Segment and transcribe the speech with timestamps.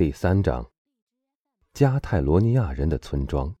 [0.00, 0.66] 第三章，
[1.74, 3.54] 加泰罗尼亚人的村庄。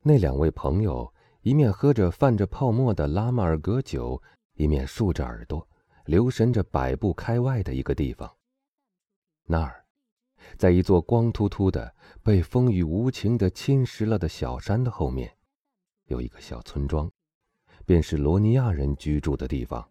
[0.00, 4.20] 那两位朋友一面喝着泛着泡沫的拉马尔格酒，
[4.54, 5.64] 一面竖着耳朵，
[6.06, 8.28] 留神着百步开外的一个地方。
[9.44, 9.84] 那儿，
[10.58, 15.32] 在一座光秃秃的、被风雨无情的侵蚀了的小山的后面，
[16.06, 17.08] 有一个小村庄，
[17.86, 19.88] 便是罗尼亚人居住的地方。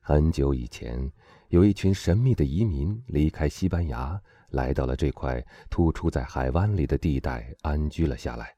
[0.00, 1.10] 很久以前。
[1.52, 4.18] 有一群神秘的移民离开西班牙，
[4.52, 8.56] 来到了这块突出在海湾里的地带，安居了下来，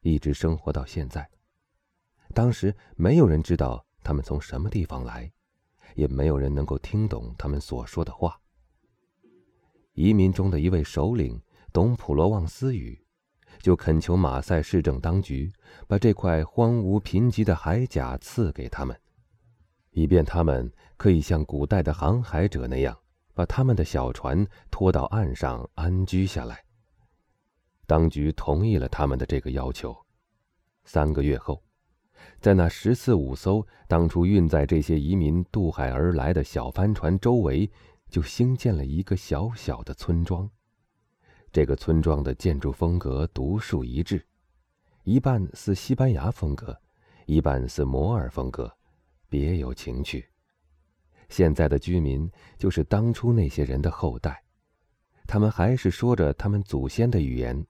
[0.00, 1.30] 一直生活到现在。
[2.34, 5.30] 当时没有人知道他们从什么地方来，
[5.94, 8.36] 也没有人能够听懂他们所说的话。
[9.92, 11.40] 移民中的一位首领
[11.72, 13.00] 懂普罗旺斯语，
[13.60, 15.52] 就恳求马赛市政当局
[15.86, 19.00] 把这块荒芜贫瘠的海甲赐给他们。
[19.90, 22.96] 以便他们可以像古代的航海者那样，
[23.34, 26.62] 把他们的小船拖到岸上安居下来。
[27.86, 29.96] 当局同意了他们的这个要求。
[30.84, 31.62] 三个月后，
[32.40, 37.70] 在那十四五艘当初运载这些移民渡海而来的小帆船周围，
[38.08, 40.48] 就兴建了一个小小的村庄。
[41.50, 44.22] 这个村庄的建筑风格独树一帜，
[45.04, 46.78] 一半似西班牙风格，
[47.26, 48.77] 一半似摩尔风格。
[49.28, 50.28] 别有情趣。
[51.28, 54.42] 现在的居民就是当初那些人的后代，
[55.26, 57.66] 他们还是说着他们祖先的语言。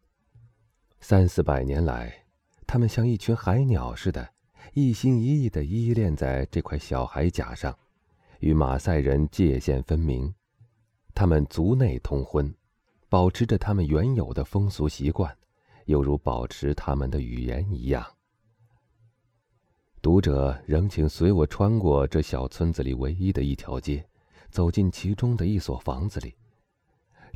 [1.00, 2.25] 三四百年来，
[2.67, 4.28] 他们像一群海鸟似的，
[4.75, 7.77] 一心一意地依恋在这块小海甲上，
[8.41, 10.33] 与马赛人界限分明。
[11.15, 12.55] 他们族内通婚，
[13.09, 15.37] 保持着他们原有的风俗习惯，
[15.87, 18.06] 犹如保持他们的语言一样。
[20.00, 24.04] 读者仍请随我穿过这小村子里唯一的一条街，
[24.48, 26.34] 走进其中的一所房子里。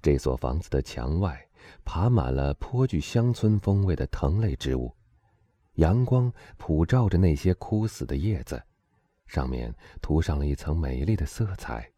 [0.00, 1.44] 这所房子的墙外
[1.84, 4.94] 爬满了颇具乡村风味的藤类植物，
[5.74, 8.62] 阳光普照着那些枯死的叶子，
[9.26, 11.90] 上面涂上了一层美丽的色彩。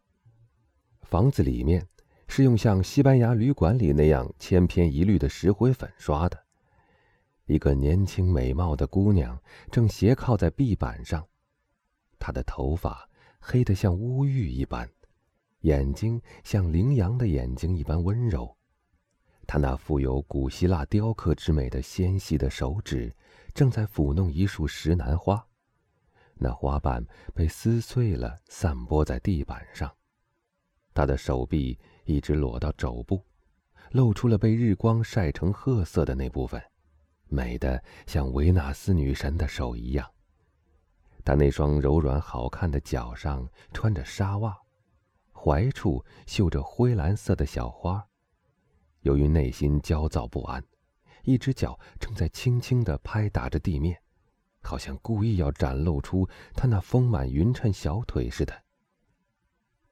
[1.03, 1.87] 房子里面
[2.27, 6.44] 是用像西班牙旅馆里那样千篇一律的石灰粉刷的。
[7.45, 9.39] 一个年轻美貌的姑娘
[9.71, 11.27] 正斜靠在壁板上，
[12.17, 13.07] 她的头发
[13.39, 14.89] 黑得像乌玉一般，
[15.59, 18.55] 眼睛像羚羊的眼睛一般温柔。
[19.45, 23.15] 她那富有古希腊雕刻之美的纤细的手指
[23.53, 25.45] 正在抚弄一束石楠花，
[26.33, 27.05] 那花瓣
[27.35, 29.95] 被撕碎了，散播在地板上。
[30.95, 33.23] 她的手臂一直裸到肘部，
[33.91, 36.59] 露出了被日光晒成褐色的那部分。
[37.27, 40.09] 美的像维纳斯女神的手一样。
[41.23, 44.55] 她那双柔软好看的脚上穿着纱袜，
[45.33, 48.05] 踝处绣着灰蓝色的小花。
[49.01, 50.63] 由于内心焦躁不安，
[51.23, 53.99] 一只脚正在轻轻地拍打着地面，
[54.61, 58.63] 好像故意要展露出她那丰满匀称小腿似的。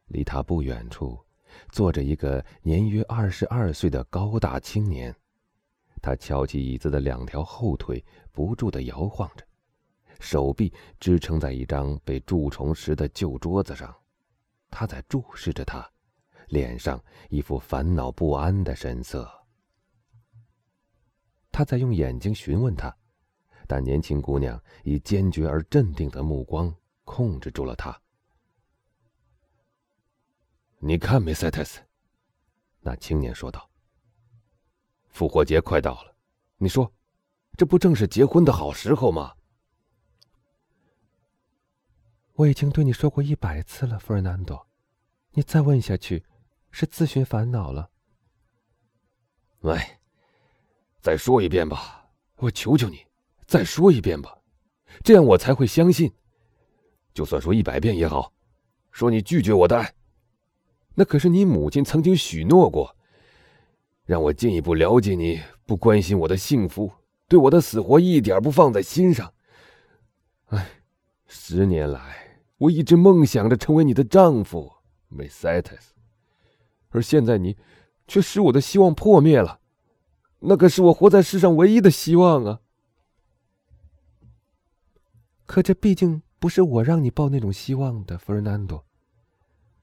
[0.08, 1.20] 离她不远处，
[1.72, 5.16] 坐着一个年约二十二岁的高大青年。
[6.04, 8.04] 他翘起椅子的两条后腿，
[8.34, 9.48] 不住地摇晃着，
[10.20, 13.96] 手臂支撑在一张被蛀虫蚀的旧桌子上。
[14.70, 15.90] 他在注视着他，
[16.50, 19.32] 脸上一副烦恼不安的神色。
[21.54, 22.94] 他在用眼睛询问他，
[23.66, 26.76] 但年轻姑娘以坚决而镇定的目光
[27.06, 27.98] 控制住了他。
[30.80, 31.80] 你看，梅赛特斯，
[32.82, 33.70] 那青年说道。
[35.14, 36.16] 复活节快到了，
[36.58, 36.92] 你说，
[37.56, 39.34] 这不正是结婚的好时候吗？
[42.34, 44.68] 我已经对你说过一百次了，弗尔南多，
[45.34, 46.26] 你再问下去，
[46.72, 47.92] 是自寻烦恼了。
[49.60, 49.80] 喂，
[51.00, 53.06] 再说一遍吧，我求求你，
[53.46, 54.36] 再说一遍吧，
[55.04, 56.12] 这样我才会相信。
[57.14, 58.34] 就算说一百遍也好，
[58.90, 59.94] 说你拒绝我的爱，
[60.96, 62.98] 那可是你母亲曾经许诺过。
[64.06, 66.92] 让我进一步了解你，不关心我的幸福，
[67.28, 69.34] 对我的死活一点不放在心上。
[70.48, 70.82] 哎，
[71.26, 74.74] 十年来我一直梦想着成为你的丈夫，
[75.08, 75.94] 梅赛特斯，
[76.90, 77.58] 而现在你
[78.08, 79.62] 却使我的希望破灭了。
[80.40, 82.60] 那可是我活在世上唯一的希望啊！
[85.46, 88.86] 可这毕竟不是我让你抱那种希望的，弗尔南多。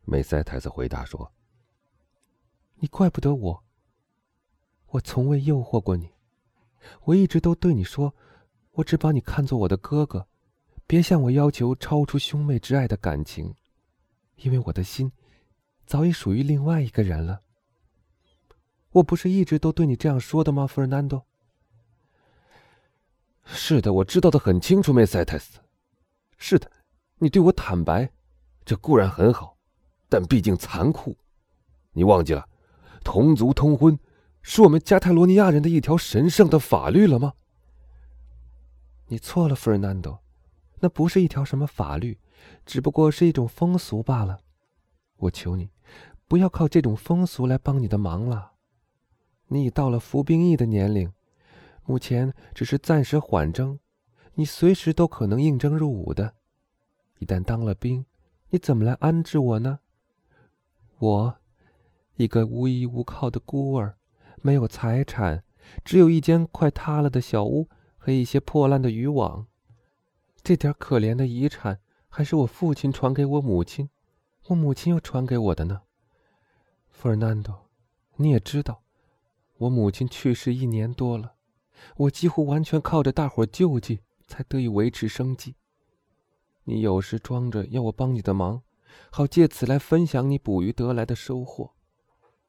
[0.05, 1.32] 梅赛特斯回答说
[2.81, 3.64] ：“你怪不得我。”
[4.91, 6.11] 我从未诱惑过你，
[7.05, 8.15] 我一直都对你说，
[8.73, 10.27] 我只把你看作我的哥哥，
[10.87, 13.55] 别向我要求超出兄妹之爱的感情，
[14.37, 15.13] 因为我的心
[15.87, 17.41] 早已属于另外一个人了。
[18.91, 21.25] 我不是一直都对你这样说的吗，弗尔南多？
[23.45, 25.61] 是的，我知道的很清楚，梅塞特斯。
[26.37, 26.71] 是的，
[27.19, 28.11] 你对我坦白，
[28.65, 29.57] 这固然很好，
[30.09, 31.17] 但毕竟残酷。
[31.93, 32.49] 你忘记了，
[33.05, 33.97] 同族通婚
[34.43, 37.35] 是我们加泰罗尼亚人的一条神圣的法律了吗？
[39.09, 40.23] 你错了，弗尔南多，
[40.81, 42.19] 那不是一条什么法律，
[42.65, 44.41] 只不过是一种风俗罢了。
[45.17, 45.71] 我求你，
[46.27, 48.53] 不要靠这种风俗来帮你的忙了。
[49.49, 51.13] 你已到了服兵役的年龄，
[51.85, 53.79] 目前只是暂时缓征，
[54.35, 56.35] 你随时都可能应征入伍的。
[57.19, 58.07] 一旦当了兵，
[58.49, 59.81] 你怎么来安置我呢？
[60.99, 61.37] 我，
[62.15, 63.99] 一个无依无靠的孤儿，
[64.43, 65.45] 没有财产，
[65.85, 69.47] 只有一间快塌了的小屋和一些破烂的渔网。
[70.43, 73.91] 这点可怜的遗产，还是我父亲传给我母亲，
[74.47, 75.83] 我母亲又传给我的呢。
[76.89, 77.69] 弗尔南多，
[78.17, 78.83] 你也知道。
[79.59, 81.35] 我母亲去世一年多了，
[81.97, 85.55] 我几乎完全靠着大伙救济才得以维持生计。
[86.65, 88.63] 你有时装着要我帮你的忙，
[89.11, 91.75] 好借此来分享你捕鱼得来的收获，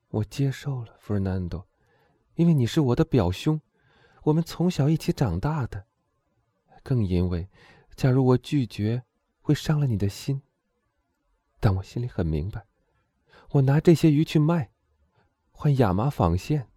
[0.09, 1.67] 我接受了，弗尔南多，
[2.35, 3.59] 因为你是我的表兄，
[4.23, 5.85] 我们从小一起长大的。
[6.83, 7.49] 更因为，
[7.95, 9.03] 假如我拒绝，
[9.41, 10.41] 会伤了你的心。
[11.59, 12.65] 但我心里很明白，
[13.51, 14.71] 我拿这些鱼去卖，
[15.51, 16.67] 换亚麻纺线。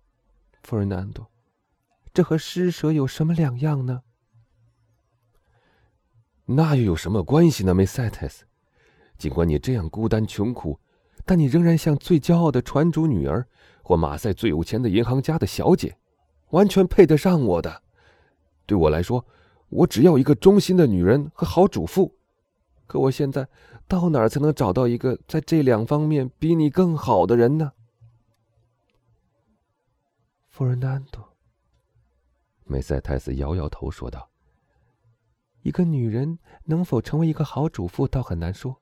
[0.63, 1.31] 弗尔南多，
[2.13, 4.03] 这和施舍有什么两样呢？
[6.47, 8.45] 那又有什么关系呢，梅塞特斯？
[9.17, 10.79] 尽管你这样孤单穷苦，
[11.25, 13.49] 但你仍然像最骄傲的船主女儿，
[13.85, 15.97] 或马赛最有钱的银行家的小姐，
[16.51, 17.83] 完全配得上我的。
[18.65, 19.27] 对我来说，
[19.69, 22.17] 我只要一个忠心的女人和好主妇。
[22.87, 23.47] 可我现在
[23.87, 27.73] 到哪儿才能找到一个在这两方面比你更好的人呢？
[30.49, 31.37] 弗尔南多，
[32.65, 34.31] 梅塞泰斯摇摇头说道
[35.63, 38.81] ：“一个女人能否成为一个好主妇，倒很难说。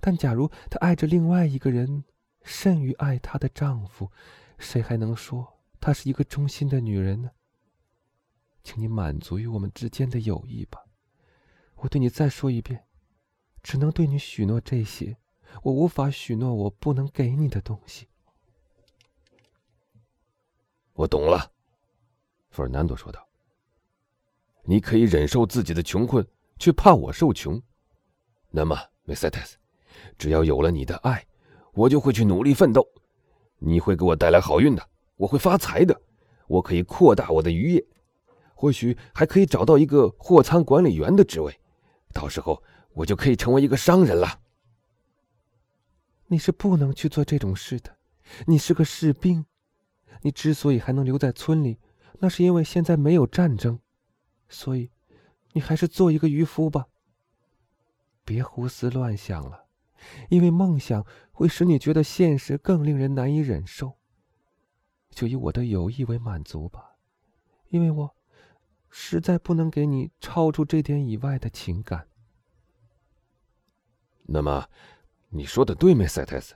[0.00, 2.04] 但假如她爱着另外一个人，
[2.44, 4.12] 甚于爱她的丈夫，
[4.58, 7.32] 谁还能说她是一个忠心的女人呢？
[8.62, 10.84] 请你满足于我们之间的友谊吧。
[11.76, 12.86] 我对你再说一遍，
[13.62, 15.16] 只能对你许诺这些，
[15.62, 18.08] 我无法许诺我不能给你的东西。”
[20.94, 21.52] 我懂了，
[22.50, 23.26] 弗尔南多说道。
[24.62, 26.26] 你可以忍受自己的穷困，
[26.58, 27.60] 却怕我受穷。
[28.48, 29.58] 那么，梅塞特斯，
[30.16, 31.26] 只要有了你的爱，
[31.74, 32.88] 我就会去努力奋斗。
[33.58, 36.00] 你会给我带来好运的，我会发财的。
[36.46, 37.86] 我可以扩大我的渔业，
[38.54, 41.58] 或许还可以找到一个货仓管理员的职位。
[42.12, 42.62] 到时候，
[42.92, 44.40] 我就可以成为一个商人了。
[46.26, 47.96] 你是不能去做这种事的，
[48.46, 49.46] 你是个士兵。
[50.22, 51.78] 你之所以还能留在村里，
[52.18, 53.78] 那是因为现在没有战争，
[54.48, 54.90] 所以，
[55.52, 56.86] 你还是做一个渔夫吧。
[58.24, 59.63] 别胡思乱想了，
[60.28, 63.92] 因为梦想会使你觉得现实更令人难以忍受。
[65.10, 66.96] 就以我的友谊为满足吧，
[67.68, 68.14] 因为我
[68.90, 72.08] 实在不能给你超出这点以外的情感。
[74.26, 74.68] 那么，
[75.28, 76.54] 你说的对，没塞特斯。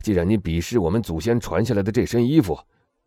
[0.00, 2.56] 既然你鄙视我们祖先传下来的这身衣服，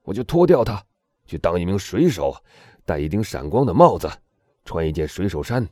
[0.02, 0.84] 我就脱掉它，
[1.26, 2.36] 去当一名水手，
[2.84, 4.12] 戴一顶闪光的帽子，
[4.66, 5.66] 穿一件水手衫，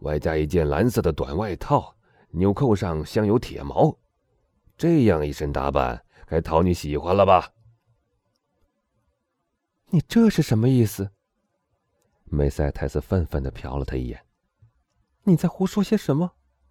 [0.00, 1.95] 外加一件蓝色的短外套，
[2.36, 3.98] 纽扣上镶有铁毛。
[4.76, 7.50] 这样一身打扮，该讨你喜欢了吧？
[9.86, 11.10] 你这是什么意思？
[12.24, 14.22] 梅赛泰斯愤愤的瞟了他一眼。
[15.22, 16.30] 你在胡说些什么？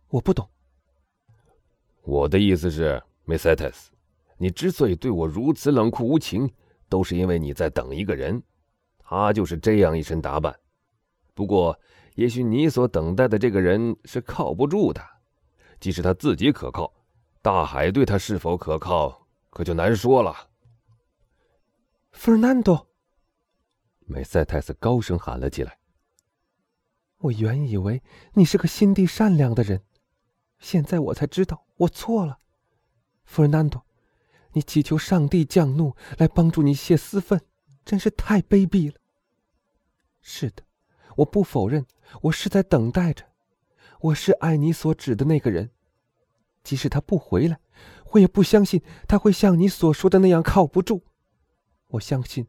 [0.10, 0.48] 我不懂。
[2.04, 3.90] 我的意思是，梅赛泰斯，
[4.38, 6.48] 你之所以对我如此冷酷无情。
[6.88, 8.44] 都是因为你在等一个人，
[9.00, 10.56] 他就是这样一身打扮。
[11.34, 11.78] 不过，
[12.14, 15.02] 也许你所等待的这个人是靠不住的，
[15.80, 16.94] 即使他自己可靠，
[17.42, 20.50] 大海对他是否可靠，可就难说了。
[22.14, 22.88] ”Fernando，，
[24.00, 25.80] 梅赛泰斯高声喊了起来
[27.20, 28.02] ：“我原以为
[28.34, 29.84] 你是个心地善良的人，
[30.60, 32.40] 现在我才知道我错了
[33.28, 33.82] ，，Fernando。”
[34.54, 37.42] 你祈求上帝降怒来帮助你泄私愤，
[37.84, 38.98] 真是太卑鄙了。
[40.22, 40.64] 是的，
[41.18, 41.86] 我不否认，
[42.22, 43.26] 我是在等待着，
[44.02, 45.72] 我是爱你所指的那个人。
[46.64, 47.60] 即使他不回来，
[48.12, 51.04] 我也不相信他会像你所说的那样靠不住。
[51.90, 52.48] 我相信，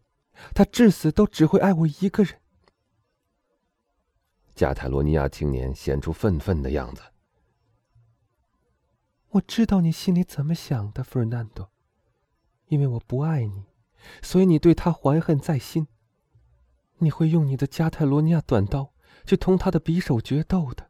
[0.55, 2.41] 他至死都只会爱我一个人。
[4.55, 7.03] 加泰罗尼亚青年显出愤愤的样子。
[9.31, 11.71] 我知道你心里怎么想的，费尔南多。
[12.69, 13.65] 因为我不爱你，
[14.23, 15.87] 所以你对他怀恨在心。
[16.99, 18.95] 你会用你的加泰罗尼亚短刀
[19.27, 20.86] 去同他的匕首决斗的。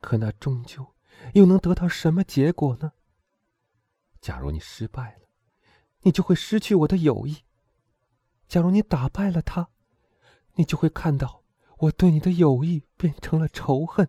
[0.00, 0.94] 可那终究
[1.34, 2.92] 又能得到什么结果呢？
[4.20, 5.28] 假如你失败了，
[6.00, 7.44] 你就会失去我的友谊；
[8.48, 9.70] 假如你打败了他，
[10.54, 11.44] 你就会看到
[11.78, 14.08] 我对你的友谊变成了仇恨。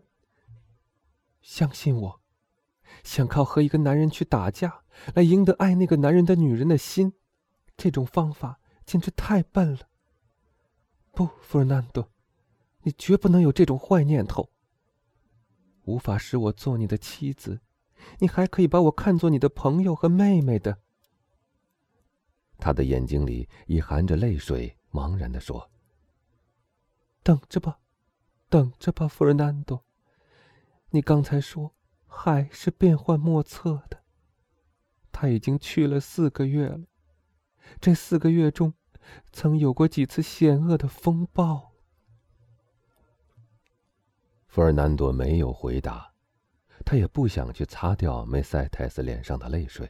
[1.41, 2.21] 相信我，
[3.03, 4.83] 想靠和一个男人去打架
[5.13, 7.13] 来赢得爱那个男人的女人的心，
[7.75, 9.89] 这种方法简直太笨了。
[11.11, 12.11] 不，弗尔南多，
[12.83, 14.49] 你绝不能有这种坏念头。
[15.91, 17.59] 无法使我做你的妻子，
[18.19, 20.77] 你还可以把我看作你的朋友和妹妹的。
[22.57, 25.69] 他的眼睛里已含着泪水，茫然的说
[27.21, 27.79] ：“等着吧，
[28.47, 29.83] 等着吧，弗尔南多。
[30.91, 31.75] 你刚才说
[32.07, 34.01] 海是变幻莫测的，
[35.11, 36.85] 他已经去了四个月了。
[37.81, 38.73] 这四个月中……”
[39.33, 41.70] 曾有过几次险恶的风暴。
[44.51, 46.11] 弗尔南多没有回答，
[46.83, 49.89] 他也不想去擦掉梅塞泰斯脸上的泪水。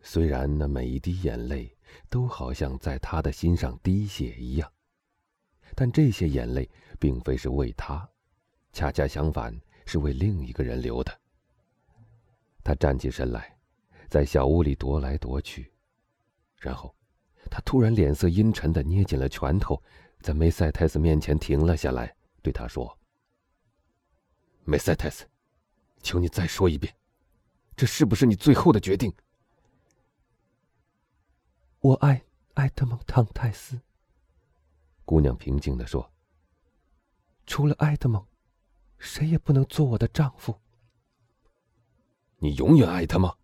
[0.00, 1.76] 虽然那每一滴眼泪
[2.08, 4.72] 都好像在他的心上滴血一样，
[5.74, 8.08] 但这些眼泪并非是为他，
[8.72, 9.52] 恰恰相反，
[9.84, 11.12] 是为另一个人流的。
[12.62, 13.58] 他站起身来，
[14.08, 15.72] 在小屋里踱来踱去，
[16.60, 16.94] 然后。
[17.50, 19.82] 他突然脸色阴沉的捏紧了拳头，
[20.20, 22.96] 在梅塞泰斯面前停了下来，对他说
[24.70, 25.26] ：“梅塞泰斯，
[26.00, 26.94] 求你再说一遍，
[27.74, 29.12] 这是不是你最后的决定
[31.82, 32.22] ？”“我爱
[32.54, 33.80] 埃德蒙·唐泰斯。”
[35.04, 36.08] 姑娘平静的说。
[37.48, 38.24] “除了埃德蒙，
[38.98, 40.56] 谁也不能做我的丈夫。
[42.38, 43.34] ”“你永远爱他吗？”“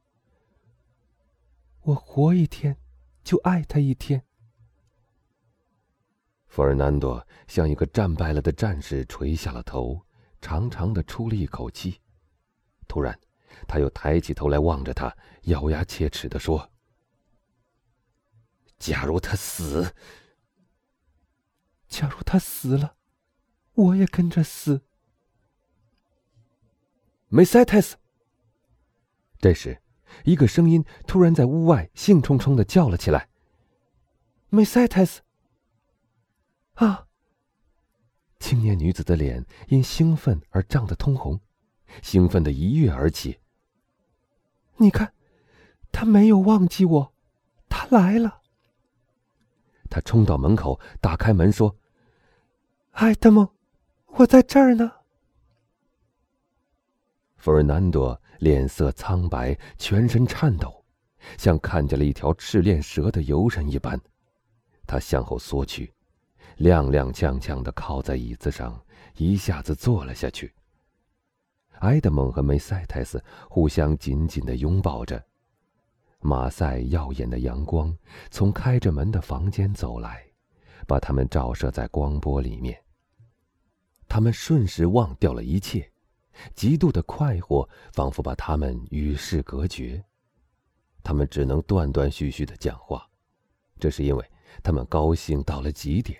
[1.82, 2.78] 我活一天。”
[3.26, 4.24] 就爱他一天。
[6.46, 10.05] 弗尔南多像一个战败了的战士，垂下了头，
[10.40, 12.00] 长长的出了一口气。
[12.88, 13.18] 突然，
[13.66, 16.70] 他又抬起头来望着他，咬牙切齿的说
[18.78, 19.94] ：“假如他死，
[21.88, 22.96] 假如他死了，
[23.74, 24.82] 我也跟着死。”
[27.28, 27.96] 梅塞泰斯。
[29.38, 29.82] 这时。
[30.24, 33.28] 一个声音突然在屋外兴冲冲的叫了起来
[34.48, 35.20] ：“梅塞泰斯！”
[36.74, 37.05] 啊！
[38.38, 41.40] 青年女子的脸因兴奋而涨得通红，
[42.02, 43.38] 兴奋的一跃而起。
[44.76, 45.12] 你看，
[45.90, 47.12] 他没有忘记我，
[47.68, 48.42] 他来了。
[49.88, 51.76] 他冲到门口，打开门说
[52.92, 53.48] ：“艾德蒙，
[54.06, 54.92] 我在这儿呢。”
[57.36, 58.20] 弗尔南多。
[58.38, 60.84] 脸色苍白，全身颤抖，
[61.38, 63.98] 像看见了一条赤练蛇的游人一般。
[64.86, 65.90] 他向后缩去，
[66.58, 68.80] 踉踉跄跄的靠在椅子上，
[69.16, 70.52] 一下子坐了下去。
[71.80, 75.22] 埃德蒙和梅塞泰斯互相紧紧的拥抱着。
[76.20, 77.94] 马赛耀眼的阳光
[78.30, 80.26] 从开着门的房间走来，
[80.86, 82.82] 把他们照射在光波里面。
[84.08, 85.90] 他们瞬时忘掉了一切。
[86.54, 90.04] 极度的快活仿佛把他们与世隔绝，
[91.02, 93.08] 他们只能断断续续的讲话，
[93.78, 94.30] 这是因为
[94.62, 96.18] 他们高兴到了极点。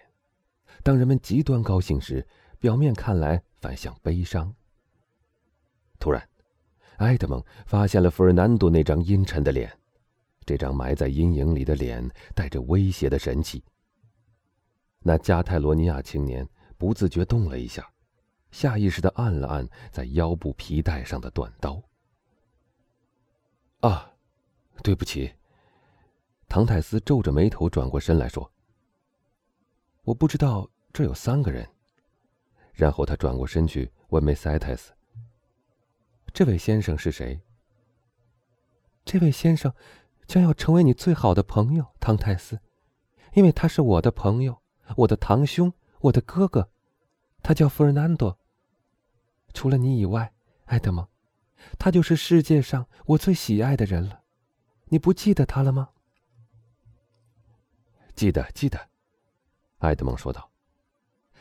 [0.87, 2.25] 当人们极端高兴时，
[2.61, 4.55] 表面看来反向悲伤。
[5.99, 6.29] 突然，
[6.99, 9.77] 埃德蒙发现了弗尔南多那张阴沉的脸，
[10.45, 13.65] 这张埋在阴影里的脸带着威胁的神气。
[15.01, 17.85] 那加泰罗尼亚青年不自觉动了一下。
[18.53, 21.83] 下意识的按了按在腰部皮带上的短刀。
[23.81, 24.09] 啊，
[24.85, 25.35] 对不起。
[26.49, 28.49] 唐泰斯皱着眉头转过身来说
[30.05, 31.69] ：“我不知道这有三个人。”
[32.73, 34.95] 然后他转过身去问梅塞泰斯
[36.33, 37.39] ：“这位先生是谁？”
[39.05, 39.75] 这位先生
[40.27, 42.59] 将要成为你最好的朋友，唐泰斯，
[43.35, 44.63] 因为他是我的朋友，
[44.97, 46.71] 我的堂兄，我的哥哥，
[47.43, 48.39] 他叫弗尔南多。
[49.53, 50.33] 除了你以外，
[50.65, 51.07] 爱德蒙，
[51.79, 54.23] 他就是世界上我最喜爱的人了。
[54.87, 55.91] 你不记得他了吗？
[58.15, 58.89] 记得，记得。
[59.77, 60.51] 爱德蒙说道。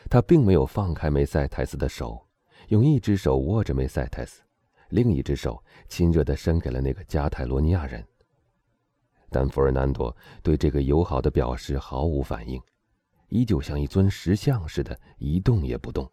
[0.08, 2.26] 他并没有放开梅赛泰斯的手，
[2.68, 4.42] 用一只手握着梅赛泰斯，
[4.90, 8.04] 另一只手亲热的伸给了那个加泰罗尼亚人。
[9.28, 12.60] 但弗尔南多对这个友好的表示毫无反应，
[13.28, 16.08] 依旧像一尊石像似的，一动也不动。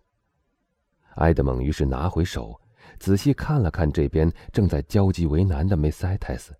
[1.15, 2.59] 埃德蒙于是拿回手，
[2.99, 6.55] 仔细看了看这边正在焦急为难的梅塞泰斯，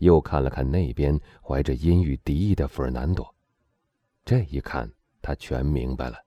[0.00, 3.32] 又看了看那边怀着阴郁敌意的弗尔南多。
[4.24, 4.90] 这一看，
[5.22, 6.18] 他全明白了，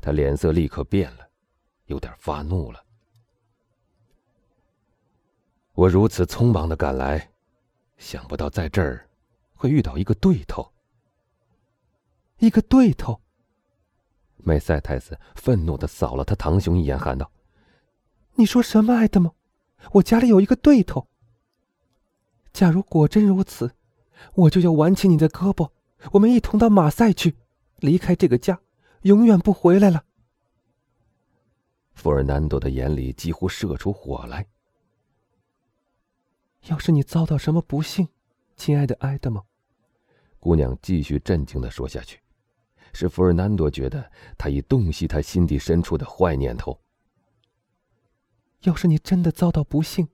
[0.00, 1.28] 他脸色立刻变了，
[1.86, 2.84] 有点发怒了。
[5.74, 7.30] 我如此匆忙的赶来，
[7.96, 9.08] 想不到在这儿
[9.54, 10.72] 会遇到一个对头。
[12.38, 13.20] 一个对头。
[14.36, 17.30] 梅赛泰斯愤怒的扫了他堂兄一眼，喊道
[18.36, 19.32] ：“你说什么，艾德蒙？
[19.92, 21.08] 我家里有一个对头。
[22.52, 23.72] 假如果真如此，
[24.34, 25.70] 我就要挽起你的胳膊，
[26.12, 27.36] 我们一同到马赛去，
[27.76, 28.60] 离开这个家，
[29.02, 30.04] 永远不回来了。”
[31.94, 34.46] 弗尔南多的眼里几乎射出火来。
[36.66, 38.08] 要是你遭到什么不幸，
[38.56, 39.42] 亲爱的埃德蒙，
[40.38, 42.20] 姑娘继续镇静的说下去。
[42.92, 46.80] 使弗尔南多觉得他已洞悉他心底深处的坏念头。
[48.62, 50.08] 要是你真的遭到不幸，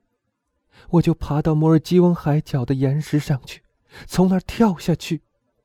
[0.89, 3.63] 我就爬到摩尔基翁海角的岩石上去，
[4.05, 5.23] 从那儿跳下去，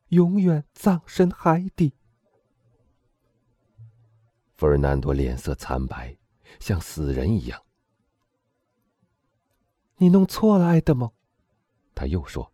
[0.09, 1.95] 永远葬身海底。
[4.61, 6.14] 弗尔南多脸色惨白，
[6.59, 7.59] 像死人一样。
[9.97, 11.11] 你弄错了，爱德蒙。
[11.95, 12.52] 他又说：“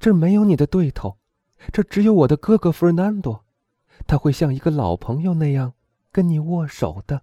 [0.00, 1.16] 这没有你的对头，
[1.72, 3.44] 这只有我的哥哥弗尔南多。”
[4.08, 5.74] 他会像一个老朋友那样
[6.10, 7.22] 跟你握手的。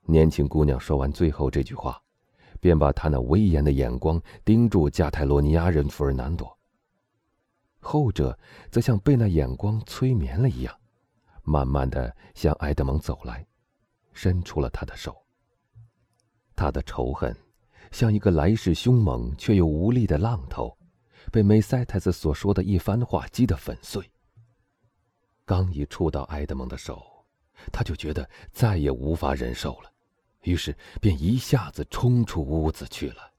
[0.00, 2.02] 年轻姑娘说完最后这句话，
[2.58, 6.58] 便把她那威严的眼光盯住加泰罗尼亚人弗尔南多。
[7.78, 8.36] 后者
[8.68, 10.76] 则像被那眼光催眠了一样，
[11.42, 13.46] 慢慢的向埃德蒙走来，
[14.12, 15.16] 伸出了他的手。
[16.54, 17.36] 他的仇恨，
[17.90, 20.76] 像一个来势凶猛却又无力的浪头，
[21.30, 24.08] 被梅塞特斯所说的一番话击得粉碎。
[25.44, 27.02] 刚一触到埃德蒙的手，
[27.72, 29.92] 他就觉得再也无法忍受了，
[30.42, 33.31] 于是便一下子冲出屋子去了。